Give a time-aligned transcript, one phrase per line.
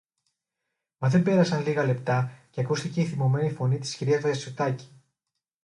[0.97, 4.89] Μα δεν πέρασαν λίγα λεπτά και ακούστηκε η θυμωμένη φωνή της κυρίας Βασιωτάκη: